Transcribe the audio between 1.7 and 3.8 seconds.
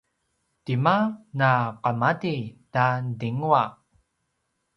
qemati ta dingwa?